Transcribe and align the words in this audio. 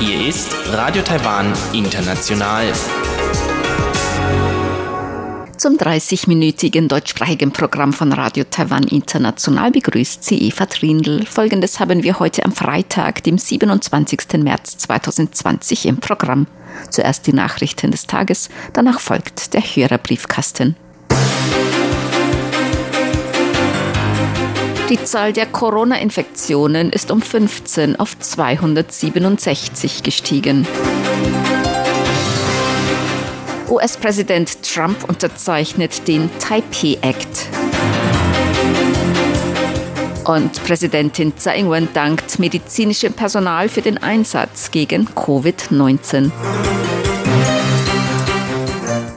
Hier 0.00 0.28
ist 0.28 0.54
Radio 0.70 1.02
Taiwan 1.02 1.54
International. 1.72 2.70
Zum 5.56 5.78
30-minütigen 5.78 6.88
deutschsprachigen 6.88 7.50
Programm 7.50 7.94
von 7.94 8.12
Radio 8.12 8.44
Taiwan 8.44 8.84
International 8.84 9.70
begrüßt 9.70 10.22
sie 10.22 10.42
Eva 10.42 10.66
Trindl. 10.66 11.24
Folgendes 11.24 11.80
haben 11.80 12.02
wir 12.02 12.18
heute 12.18 12.44
am 12.44 12.52
Freitag, 12.52 13.22
dem 13.22 13.38
27. 13.38 14.42
März 14.42 14.76
2020 14.76 15.86
im 15.86 15.96
Programm. 15.96 16.48
Zuerst 16.90 17.26
die 17.26 17.32
Nachrichten 17.32 17.92
des 17.92 18.06
Tages, 18.06 18.50
danach 18.74 19.00
folgt 19.00 19.54
der 19.54 19.62
Hörerbriefkasten. 19.62 20.76
Die 24.88 25.04
Zahl 25.04 25.34
der 25.34 25.44
Corona-Infektionen 25.44 26.88
ist 26.88 27.10
um 27.10 27.20
15 27.20 28.00
auf 28.00 28.18
267 28.18 30.02
gestiegen. 30.02 30.66
US-Präsident 33.68 34.62
Trump 34.62 35.06
unterzeichnet 35.06 36.08
den 36.08 36.30
Taipei 36.38 36.96
Act. 37.02 37.48
Und 40.24 40.64
Präsidentin 40.64 41.36
Tsai 41.36 41.58
Ing-wen 41.58 41.88
dankt 41.92 42.38
medizinischem 42.38 43.12
Personal 43.12 43.68
für 43.68 43.82
den 43.82 43.98
Einsatz 43.98 44.70
gegen 44.70 45.06
Covid-19. 45.08 46.30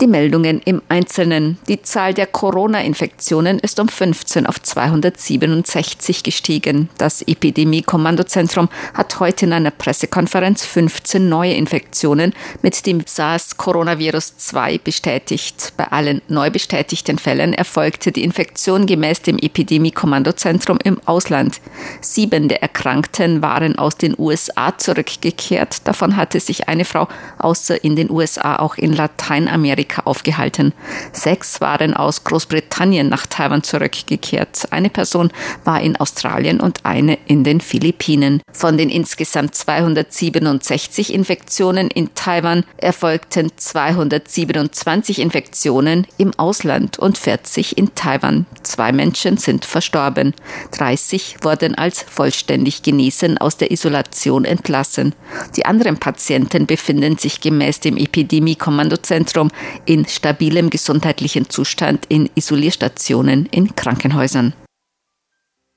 Die 0.02 0.08
Meldungen 0.08 0.62
im 0.66 0.82
Einzelnen. 0.90 1.60
Die 1.68 1.84
Zahl 1.84 2.16
der 2.16 2.26
Corona-Infektionen 2.26 3.60
ist 3.60 3.80
um 3.80 3.88
15 3.88 4.48
auf 4.48 4.60
267 4.60 6.24
gestiegen. 6.24 6.90
Das 6.98 7.22
Epidemie-Kommandozentrum 7.22 8.70
hat 8.96 9.20
heute 9.20 9.46
in 9.46 9.54
einer 9.54 9.70
Pressekonferenz 9.70 10.66
15 10.66 11.29
neue 11.29 11.54
Infektionen 11.54 12.34
mit 12.63 12.84
dem 12.88 13.02
SARS-Coronavirus 13.05 14.38
2 14.38 14.79
bestätigt. 14.79 15.74
Bei 15.77 15.91
allen 15.91 16.24
neu 16.27 16.49
bestätigten 16.49 17.20
Fällen 17.20 17.54
erfolgte 17.54 18.12
die 18.12 18.24
Infektion 18.24 18.88
gemäß 18.88 19.22
dem 19.22 19.38
Epidemie-Kommandozentrum 19.38 20.79
im 20.84 20.99
Ausland. 21.05 21.62
Sieben 22.02 22.48
der 22.48 22.63
Erkrankten 22.63 23.44
waren 23.44 23.77
aus 23.77 23.98
den 23.98 24.16
USA 24.18 24.76
zurückgekehrt. 24.76 25.88
Davon 25.88 26.18
hatte 26.18 26.40
sich 26.40 26.68
eine 26.68 26.85
Frau 26.85 27.07
außer 27.38 27.84
in 27.84 27.96
den 27.96 28.10
USA 28.10 28.55
auch 28.55 28.77
in 28.77 28.94
Lateinamerika 28.94 29.91
Amerika 29.92 30.02
aufgehalten. 30.06 30.74
Sechs 31.12 31.62
waren 31.62 31.94
aus 31.94 32.24
Großbritannien 32.24 33.10
nach 33.10 33.26
Taiwan 33.26 33.64
zurückgekehrt. 33.64 34.68
Eine 34.72 34.90
Person 34.90 35.32
war 35.64 35.82
in 35.82 35.96
Australien 35.98 36.60
und 36.60 36.86
eine 36.86 37.18
in 37.28 37.44
den 37.44 37.62
Philippinen. 37.62 38.42
Von 38.52 38.78
den 38.78 38.90
insgesamt 38.90 39.56
267 39.56 41.14
Infektionen 41.14 41.90
in 41.90 42.14
Taiwan 42.16 42.64
erfolgten 42.78 43.52
227 43.56 45.20
Infektionen 45.20 46.08
im 46.18 46.32
Ausland 46.38 47.00
und 47.00 47.18
40 47.18 47.78
in 47.78 47.94
Taiwan. 47.96 48.46
Zwei 48.64 48.92
Menschen 48.92 49.38
sind 49.38 49.66
verstorben. 49.66 50.34
30 50.72 51.38
wurden 51.42 51.76
als 51.76 52.02
vollständig 52.02 52.84
genesen 52.84 53.38
aus 53.38 53.58
der 53.58 53.72
Isolation 53.72 54.46
entlassen. 54.46 55.14
Die 55.56 55.66
anderen 55.66 55.98
Patienten 55.98 56.66
befinden 56.66 57.18
sich 57.18 57.42
gemäß 57.42 57.80
dem 57.80 57.98
Epidemie-Kommandozentrum 57.98 59.50
in 59.85 60.05
stabilem 60.07 60.70
gesundheitlichen 60.70 61.49
Zustand 61.49 62.05
in 62.07 62.29
Isolierstationen 62.35 63.46
in 63.48 63.76
Krankenhäusern. 63.76 64.53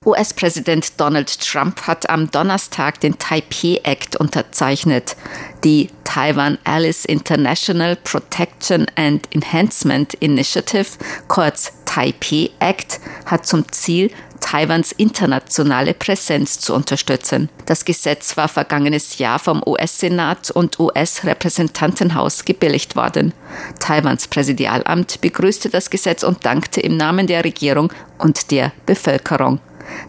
US-Präsident 0.07 1.01
Donald 1.01 1.41
Trump 1.41 1.83
hat 1.83 2.11
am 2.11 2.31
Donnerstag 2.31 3.01
den 3.01 3.19
Taipei 3.19 3.81
Act 3.85 4.17
unterzeichnet. 4.17 5.17
Die 5.65 5.89
Taiwan 6.05 6.59
Alice 6.65 7.07
International 7.07 7.97
Protection 7.97 8.87
and 8.97 9.27
Enhancement 9.35 10.13
Initiative, 10.15 10.87
kurz 11.29 11.73
Taipei 11.87 12.51
Act, 12.59 13.01
hat 13.25 13.47
zum 13.47 13.71
Ziel, 13.73 14.11
Taiwans 14.55 14.93
internationale 14.93 15.95
Präsenz 15.95 16.61
zu 16.61 16.77
unterstützen. 16.77 17.49
Das 17.67 17.85
Gesetz 17.85 18.37
war 18.37 18.47
vergangenes 18.47 19.19
Jahr 19.19 19.41
vom 19.41 19.61
US-Senat 19.67 20.53
und 20.53 20.79
US-Repräsentantenhaus 20.79 22.45
gebilligt 22.45 22.95
worden. 22.95 23.33
Taiwans 23.81 24.29
Präsidialamt 24.29 25.21
begrüßte 25.21 25.71
das 25.71 25.91
Gesetz 25.91 26.23
und 26.23 26.47
dankte 26.47 26.81
im 26.81 26.97
Namen 26.97 27.27
der 27.27 27.43
Regierung 27.43 27.93
und 28.19 28.53
der 28.53 28.71
Bevölkerung. 28.87 29.59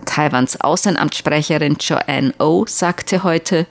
Taiwans 0.06 0.62
Außenamtssprecherin 0.62 1.78
Joanne 1.80 2.32
O 2.38 2.60
oh 2.60 2.66
sagte 2.68 3.24
heute, 3.24 3.66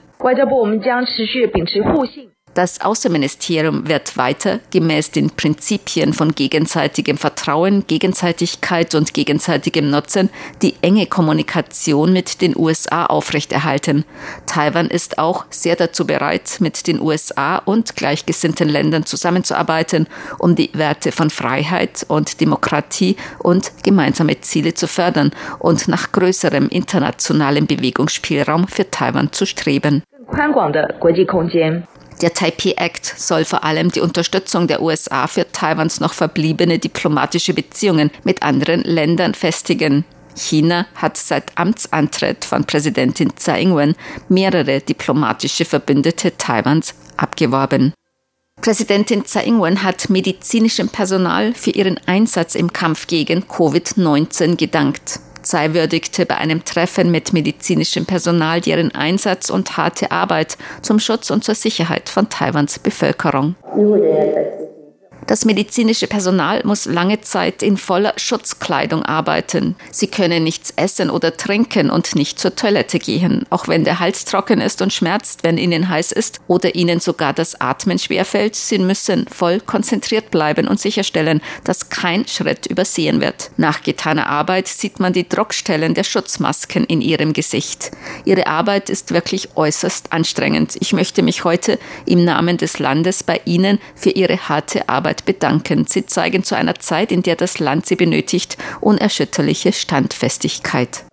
das 2.55 2.79
Außenministerium 2.79 3.87
wird 3.87 4.15
weiter 4.17 4.59
gemäß 4.71 5.11
den 5.11 5.29
Prinzipien 5.29 6.13
von 6.13 6.31
gegenseitigem 6.31 7.17
Vertrauen, 7.17 7.85
Gegenseitigkeit 7.85 8.95
und 8.95 9.13
gegenseitigem 9.13 9.89
Nutzen 9.89 10.29
die 10.61 10.75
enge 10.81 11.05
Kommunikation 11.05 12.13
mit 12.13 12.41
den 12.41 12.55
USA 12.55 13.07
aufrechterhalten. 13.07 14.05
Taiwan 14.45 14.87
ist 14.87 15.19
auch 15.19 15.45
sehr 15.49 15.75
dazu 15.75 16.07
bereit, 16.07 16.57
mit 16.59 16.87
den 16.87 17.01
USA 17.01 17.57
und 17.57 17.97
gleichgesinnten 17.97 18.69
Ländern 18.69 19.05
zusammenzuarbeiten, 19.05 20.07
um 20.39 20.55
die 20.55 20.71
Werte 20.73 21.11
von 21.11 21.29
Freiheit 21.29 22.05
und 22.07 22.39
Demokratie 22.39 23.17
und 23.39 23.71
gemeinsame 23.83 24.39
Ziele 24.39 24.73
zu 24.73 24.87
fördern 24.87 25.31
und 25.59 25.89
nach 25.89 26.13
größerem 26.13 26.69
internationalem 26.69 27.67
Bewegungsspielraum 27.67 28.69
für 28.69 28.89
Taiwan 28.89 29.33
zu 29.33 29.45
streben. 29.45 30.03
Der 32.21 32.33
Taipei 32.33 32.73
Act 32.77 33.05
soll 33.05 33.43
vor 33.43 33.63
allem 33.63 33.91
die 33.91 33.99
Unterstützung 33.99 34.67
der 34.67 34.81
USA 34.81 35.27
für 35.27 35.51
Taiwans 35.51 35.99
noch 35.99 36.13
verbliebene 36.13 36.79
diplomatische 36.79 37.53
Beziehungen 37.53 38.09
mit 38.23 38.41
anderen 38.41 38.81
Ländern 38.81 39.33
festigen. 39.33 40.05
China 40.35 40.85
hat 40.95 41.17
seit 41.17 41.57
Amtsantritt 41.57 42.45
von 42.45 42.65
Präsidentin 42.65 43.35
Tsai 43.35 43.61
Ing-wen 43.61 43.95
mehrere 44.29 44.81
diplomatische 44.81 45.65
Verbündete 45.65 46.37
Taiwans 46.37 46.93
abgeworben. 47.17 47.93
Präsidentin 48.61 49.25
Tsai 49.25 49.45
Ing-wen 49.45 49.83
hat 49.83 50.09
medizinischem 50.09 50.89
Personal 50.89 51.53
für 51.53 51.71
ihren 51.71 51.99
Einsatz 52.05 52.55
im 52.55 52.71
Kampf 52.71 53.07
gegen 53.07 53.43
Covid-19 53.43 54.55
gedankt. 54.55 55.19
Polizei 55.45 55.75
würdigte 55.75 56.25
bei 56.25 56.37
einem 56.37 56.65
Treffen 56.65 57.11
mit 57.11 57.31
medizinischem 57.31 58.07
Personal 58.07 58.61
deren 58.61 58.95
Einsatz 58.95 59.51
und 59.51 59.77
harte 59.77 60.09
Arbeit 60.09 60.57
zum 60.81 60.97
Schutz 60.97 61.29
und 61.29 61.43
zur 61.43 61.53
Sicherheit 61.53 62.09
von 62.09 62.29
Taiwans 62.29 62.79
Bevölkerung. 62.79 63.53
Das 65.27 65.43
medizinische 65.43 66.05
Personal 66.05 66.61
muss 66.65 66.85
lange 66.85 67.19
Zeit 67.21 67.63
in 67.63 67.77
voller 67.77 68.13
Schutzkleidung 68.15 69.01
arbeiten. 69.01 69.75
Sie 69.89 70.05
können 70.05 70.43
nichts 70.43 70.71
essen 70.75 71.09
oder 71.09 71.35
trinken 71.35 71.89
und 71.89 72.15
nicht 72.15 72.39
zur 72.39 72.55
Toilette 72.55 72.99
gehen, 72.99 73.45
auch 73.49 73.67
wenn 73.67 73.83
der 73.83 73.99
Hals 73.99 74.25
trocken 74.25 74.61
ist 74.61 74.83
und 74.83 74.93
schmerzt, 74.93 75.43
wenn 75.43 75.57
ihnen 75.57 75.89
heiß 75.89 76.11
ist 76.11 76.41
oder 76.47 76.75
ihnen 76.75 76.99
sogar 76.99 77.33
das 77.33 77.59
Atmen 77.59 77.97
schwerfällt. 77.97 78.55
Sie 78.55 78.77
müssen 78.77 79.25
voll 79.27 79.59
konzentriert 79.61 80.29
bleiben 80.29 80.67
und 80.67 80.79
sicherstellen, 80.79 81.41
dass 81.63 81.89
kein 81.89 82.27
Schritt 82.27 82.67
übersehen 82.67 83.19
wird. 83.19 83.49
Nach 83.57 83.81
getaner 83.81 84.27
Arbeit 84.27 84.67
sieht 84.67 84.99
man 84.99 85.13
die 85.13 85.27
Druckstellen 85.27 85.95
der 85.95 86.03
Schutzmasken 86.03 86.83
in 86.83 87.01
ihrem 87.01 87.33
Gesicht. 87.33 87.89
Ihre 88.25 88.45
Arbeit 88.45 88.91
ist 88.91 89.11
wirklich 89.11 89.49
äußerst 89.55 90.13
anstrengend. 90.13 90.75
Ich 90.79 90.93
möchte 90.93 91.23
mich 91.23 91.43
heute 91.43 91.79
im 92.05 92.23
Namen 92.23 92.57
des 92.57 92.77
Landes 92.77 93.23
bei 93.23 93.41
Ihnen 93.45 93.79
für 93.95 94.11
Ihre 94.11 94.37
harte 94.37 94.87
Arbeit 94.87 95.14
Arbeit 95.15 95.25
bedanken. 95.25 95.85
Sie 95.87 96.05
zeigen 96.05 96.43
zu 96.43 96.55
einer 96.55 96.75
Zeit, 96.75 97.11
in 97.11 97.23
der 97.23 97.35
das 97.35 97.59
Land 97.59 97.85
sie 97.85 97.95
benötigt, 97.95 98.57
unerschütterliche 98.81 99.71
Standfestigkeit. 99.71 101.05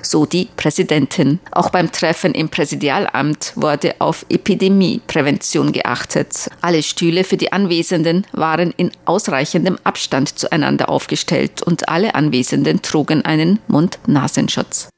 So 0.00 0.24
die 0.24 0.48
Präsidentin. 0.56 1.40
Auch 1.50 1.70
beim 1.70 1.92
Treffen 1.92 2.32
im 2.32 2.48
Präsidialamt 2.48 3.52
wurde 3.56 3.96
auf 3.98 4.24
Epidemieprävention 4.30 5.72
geachtet. 5.72 6.48
Alle 6.62 6.82
Stühle 6.82 7.24
für 7.24 7.36
die 7.36 7.52
Anwesenden 7.52 8.26
waren 8.32 8.72
in 8.76 8.90
ausreichendem 9.04 9.76
Abstand 9.84 10.38
zueinander 10.38 10.88
aufgestellt 10.88 11.62
und 11.62 11.88
alle 11.88 12.14
Anwesenden 12.14 12.80
trugen 12.80 13.24
einen 13.24 13.58
Mund-Nasenschutz. 13.68 14.88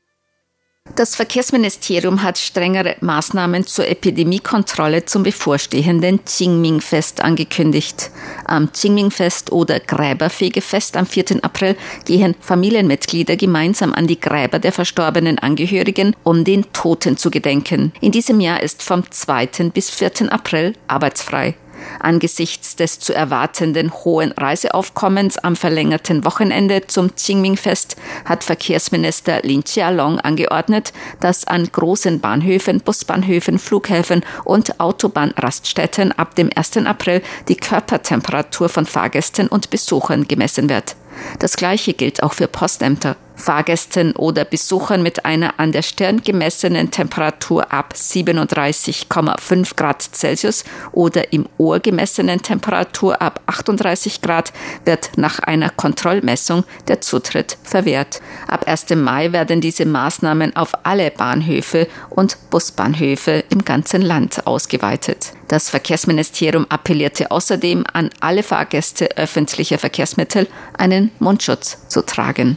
Das 0.96 1.14
Verkehrsministerium 1.14 2.22
hat 2.22 2.36
strengere 2.36 2.96
Maßnahmen 3.00 3.66
zur 3.66 3.86
Epidemiekontrolle 3.88 5.04
zum 5.04 5.22
bevorstehenden 5.22 6.20
Qingming-Fest 6.24 7.20
angekündigt. 7.22 8.10
Am 8.44 8.70
Qingming-Fest 8.72 9.52
oder 9.52 9.78
Gräberfegefest 9.78 10.96
am 10.96 11.06
4. 11.06 11.42
April 11.42 11.76
gehen 12.04 12.34
Familienmitglieder 12.40 13.36
gemeinsam 13.36 13.94
an 13.94 14.08
die 14.08 14.20
Gräber 14.20 14.58
der 14.58 14.72
verstorbenen 14.72 15.38
Angehörigen, 15.38 16.14
um 16.24 16.44
den 16.44 16.70
Toten 16.72 17.16
zu 17.16 17.30
gedenken. 17.30 17.92
In 18.00 18.12
diesem 18.12 18.40
Jahr 18.40 18.62
ist 18.62 18.82
vom 18.82 19.08
2. 19.08 19.70
bis 19.72 19.90
4. 19.90 20.32
April 20.32 20.74
arbeitsfrei. 20.88 21.54
Angesichts 21.98 22.76
des 22.76 22.98
zu 22.98 23.14
erwartenden 23.14 23.92
hohen 23.92 24.32
Reiseaufkommens 24.32 25.38
am 25.38 25.56
verlängerten 25.56 26.24
Wochenende 26.24 26.86
zum 26.86 27.14
Qingming-Fest 27.14 27.96
hat 28.24 28.44
Verkehrsminister 28.44 29.42
Lin 29.42 29.64
Chialong 29.64 30.18
angeordnet, 30.20 30.92
dass 31.20 31.46
an 31.46 31.70
großen 31.70 32.20
Bahnhöfen, 32.20 32.80
Busbahnhöfen, 32.80 33.58
Flughäfen 33.58 34.24
und 34.44 34.80
Autobahnraststätten 34.80 36.12
ab 36.12 36.34
dem 36.34 36.50
1. 36.54 36.78
April 36.78 37.22
die 37.48 37.56
Körpertemperatur 37.56 38.68
von 38.68 38.86
Fahrgästen 38.86 39.48
und 39.48 39.70
Besuchern 39.70 40.26
gemessen 40.26 40.68
wird. 40.68 40.96
Das 41.38 41.56
gleiche 41.56 41.94
gilt 41.94 42.22
auch 42.22 42.32
für 42.32 42.48
Postämter. 42.48 43.16
Fahrgästen 43.40 44.14
oder 44.14 44.44
Besuchern 44.44 45.02
mit 45.02 45.24
einer 45.24 45.58
an 45.58 45.72
der 45.72 45.82
Stirn 45.82 46.22
gemessenen 46.22 46.90
Temperatur 46.90 47.72
ab 47.72 47.94
37,5 47.96 49.76
Grad 49.76 50.02
Celsius 50.02 50.64
oder 50.92 51.32
im 51.32 51.48
Ohr 51.58 51.80
gemessenen 51.80 52.42
Temperatur 52.42 53.20
ab 53.20 53.40
38 53.46 54.22
Grad 54.22 54.52
wird 54.84 55.12
nach 55.16 55.40
einer 55.40 55.70
Kontrollmessung 55.70 56.64
der 56.86 57.00
Zutritt 57.00 57.58
verwehrt. 57.64 58.20
Ab 58.46 58.68
1. 58.68 58.90
Mai 58.94 59.32
werden 59.32 59.60
diese 59.60 59.86
Maßnahmen 59.86 60.54
auf 60.54 60.72
alle 60.84 61.10
Bahnhöfe 61.10 61.88
und 62.10 62.36
Busbahnhöfe 62.50 63.44
im 63.50 63.64
ganzen 63.64 64.02
Land 64.02 64.46
ausgeweitet. 64.46 65.32
Das 65.48 65.68
Verkehrsministerium 65.68 66.66
appellierte 66.68 67.32
außerdem 67.32 67.84
an 67.92 68.10
alle 68.20 68.44
Fahrgäste 68.44 69.16
öffentlicher 69.16 69.78
Verkehrsmittel, 69.78 70.46
einen 70.78 71.10
Mundschutz 71.18 71.88
zu 71.88 72.02
tragen. 72.02 72.56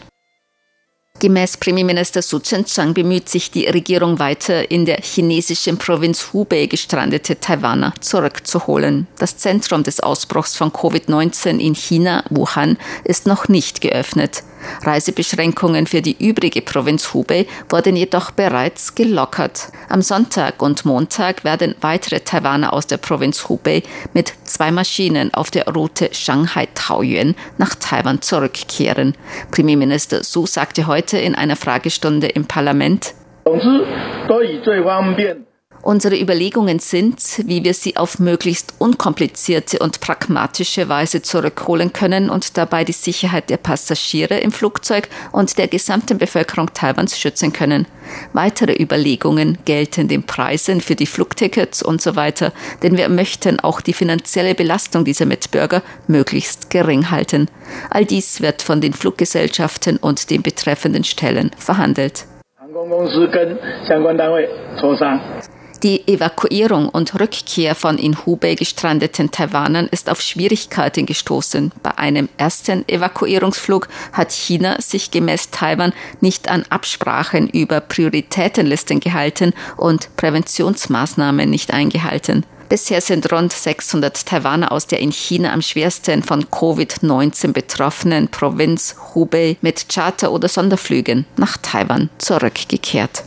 Gemäß 1.24 1.56
Premierminister 1.56 2.22
Su 2.22 2.40
Tseng-Chang 2.40 2.94
bemüht 2.94 3.30
sich 3.30 3.50
die 3.50 3.66
Regierung 3.66 4.20
weiter, 4.20 4.70
in 4.70 4.86
der 4.86 4.98
chinesischen 4.98 5.78
Provinz 5.78 6.34
Hubei 6.34 6.66
gestrandete 6.66 7.40
Taiwaner 7.40 7.94
zurückzuholen. 8.02 9.08
Das 9.20 9.38
Zentrum 9.38 9.84
des 9.84 10.02
Ausbruchs 10.02 10.58
von 10.58 10.72
Covid-19 10.74 11.60
in 11.60 11.76
China, 11.76 12.26
Wuhan, 12.30 12.78
ist 13.06 13.26
noch 13.26 13.48
nicht 13.48 13.80
geöffnet. 13.80 14.44
Reisebeschränkungen 14.82 15.88
für 15.88 16.02
die 16.02 16.18
übrige 16.26 16.62
Provinz 16.62 17.14
Hubei 17.14 17.48
wurden 17.70 17.96
jedoch 17.96 18.32
bereits 18.32 18.96
gelockert. 18.96 19.72
Am 19.90 20.02
Sonntag 20.02 20.62
und 20.62 20.86
Montag 20.86 21.44
werden 21.44 21.76
weitere 21.82 22.20
Taiwaner 22.20 22.74
aus 22.74 22.88
der 22.88 22.98
Provinz 22.98 23.48
Hubei 23.50 23.84
mit 24.14 24.34
zwei 24.54 24.72
Maschinen 24.72 25.34
auf 25.34 25.52
der 25.52 25.68
Route 25.68 26.10
Shanghai-Taoyuan 26.14 27.36
nach 27.58 27.76
Taiwan 27.76 28.22
zurückkehren. 28.22 29.16
Premierminister 29.52 30.24
Su 30.24 30.46
sagte 30.46 30.88
heute 30.88 31.18
in 31.18 31.36
einer 31.36 31.56
Fragestunde 31.56 32.28
im 32.28 32.46
Parlament, 32.46 33.14
Unsere 35.84 36.18
Überlegungen 36.18 36.80
sind, 36.80 37.20
wie 37.46 37.66
wir 37.66 37.74
sie 37.74 37.98
auf 37.98 38.18
möglichst 38.18 38.74
unkomplizierte 38.78 39.80
und 39.80 40.00
pragmatische 40.00 40.88
Weise 40.88 41.22
zurückholen 41.22 41.92
können 41.92 42.30
und 42.30 42.58
dabei 42.58 42.86
die 42.86 42.94
Sicherheit 42.94 43.50
der 43.50 43.58
Passagiere 43.58 44.38
im 44.38 44.54
Flugzeug 44.54 45.10
und 45.34 45.58
der 45.58 45.68
gesamten 45.68 46.18
Bevölkerung 46.18 46.74
Taiwans 46.74 47.20
schützen 47.20 47.52
können. 47.52 47.86
Weitere 48.32 48.82
Überlegungen 48.82 49.58
gelten 49.66 50.08
den 50.08 50.24
Preisen 50.24 50.80
für 50.80 50.96
die 50.96 51.06
Flugtickets 51.06 51.84
und 51.84 52.02
so 52.02 52.16
weiter, 52.16 52.54
denn 52.82 52.96
wir 52.96 53.10
möchten 53.10 53.60
auch 53.60 53.82
die 53.82 53.92
finanzielle 53.92 54.56
Belastung 54.56 55.04
dieser 55.04 55.26
Mitbürger 55.26 55.84
möglichst 56.08 56.70
gering 56.70 57.12
halten. 57.12 57.50
All 57.90 58.06
dies 58.06 58.40
wird 58.40 58.62
von 58.62 58.80
den 58.80 58.94
Fluggesellschaften 58.94 59.98
und 59.98 60.30
den 60.30 60.44
betreffenden 60.44 61.04
Stellen 61.04 61.52
verhandelt. 61.58 62.26
Die 65.84 66.08
Evakuierung 66.08 66.88
und 66.88 67.20
Rückkehr 67.20 67.76
von 67.76 67.98
in 67.98 68.26
Hubei 68.26 68.56
gestrandeten 68.56 69.32
Taiwanern 69.32 69.88
ist 69.88 70.10
auf 70.10 70.22
Schwierigkeiten 70.22 71.06
gestoßen. 71.06 71.74
Bei 71.84 71.98
einem 71.98 72.30
ersten 72.38 72.88
Evakuierungsflug 72.88 73.90
hat 74.14 74.32
China 74.32 74.80
sich 74.80 75.12
gemäß 75.12 75.50
Taiwan 75.52 75.92
nicht 76.22 76.48
an 76.48 76.64
Absprachen 76.70 77.50
über 77.50 77.82
Prioritätenlisten 77.82 79.02
gehalten 79.02 79.52
und 79.76 80.16
Präventionsmaßnahmen 80.16 81.50
nicht 81.50 81.74
eingehalten. 81.74 82.46
Bisher 82.70 83.02
sind 83.02 83.30
rund 83.34 83.52
600 83.52 84.26
Taiwaner 84.26 84.72
aus 84.72 84.88
der 84.88 85.02
in 85.02 85.12
China 85.12 85.52
am 85.52 85.62
schwersten 85.62 86.24
von 86.24 86.46
Covid-19 86.46 87.52
betroffenen 87.52 88.30
Provinz 88.30 88.96
Hubei 89.14 89.58
mit 89.60 89.90
Charter- 89.90 90.32
oder 90.32 90.48
Sonderflügen 90.48 91.26
nach 91.36 91.58
Taiwan 91.58 92.10
zurückgekehrt. 92.20 93.26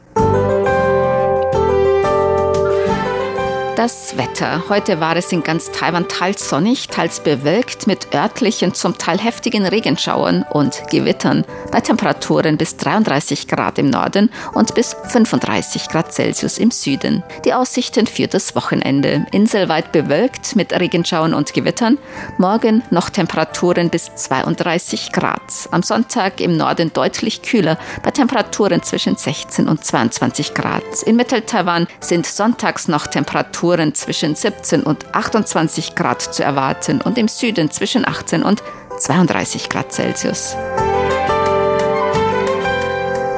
Das 3.76 4.16
Wetter. 4.16 4.62
Heute 4.70 5.00
war 5.00 5.16
es 5.16 5.30
in 5.32 5.42
ganz 5.42 5.70
Taiwan 5.70 6.08
teils 6.08 6.48
sonnig, 6.48 6.88
teils 6.88 7.20
bewölkt 7.20 7.86
mit 7.86 8.14
örtlichen, 8.14 8.72
zum 8.72 8.96
Teil 8.96 9.18
heftigen 9.18 9.66
Regenschauern 9.66 10.46
und 10.48 10.84
Gewittern 10.90 11.44
bei 11.70 11.82
Temperaturen 11.82 12.56
bis 12.56 12.78
33 12.78 13.46
Grad 13.48 13.78
im 13.78 13.90
Norden 13.90 14.30
und 14.54 14.74
bis 14.74 14.96
35 15.08 15.90
Grad 15.90 16.10
Celsius 16.10 16.56
im 16.56 16.70
Süden. 16.70 17.22
Die 17.44 17.52
Aussichten 17.52 18.06
für 18.06 18.28
das 18.28 18.56
Wochenende. 18.56 19.26
Inselweit 19.30 19.92
bewölkt 19.92 20.56
mit 20.56 20.72
Regenschauern 20.72 21.34
und 21.34 21.52
Gewittern. 21.52 21.98
Morgen 22.38 22.82
noch 22.90 23.10
Temperaturen 23.10 23.90
bis 23.90 24.14
32 24.14 25.12
Grad. 25.12 25.42
Am 25.70 25.82
Sonntag 25.82 26.40
im 26.40 26.56
Norden 26.56 26.94
deutlich 26.94 27.42
kühler 27.42 27.76
bei 28.02 28.10
Temperaturen 28.10 28.82
zwischen 28.82 29.16
16 29.16 29.68
und 29.68 29.84
22 29.84 30.54
Grad. 30.54 31.02
In 31.04 31.16
Mittel-Taiwan 31.16 31.86
sind 32.00 32.24
sonntags 32.24 32.88
noch 32.88 33.06
Temperaturen 33.06 33.65
Temperaturen 33.66 33.94
zwischen 33.94 34.34
17 34.36 34.82
und 34.82 35.14
28 35.14 35.94
Grad 35.94 36.22
zu 36.22 36.44
erwarten 36.44 37.00
und 37.00 37.18
im 37.18 37.26
Süden 37.26 37.70
zwischen 37.70 38.06
18 38.06 38.42
und 38.42 38.62
32 38.98 39.68
Grad 39.68 39.92
Celsius. 39.92 40.56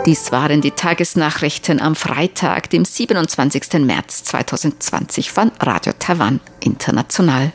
Dies 0.04 0.30
waren 0.32 0.60
die 0.60 0.70
Tagesnachrichten 0.70 1.80
am 1.80 1.94
Freitag, 1.94 2.70
dem 2.70 2.84
27. 2.84 3.84
März 3.84 4.24
2020 4.24 5.32
von 5.32 5.50
Radio 5.60 5.92
Taiwan 5.98 6.40
International. 6.60 7.52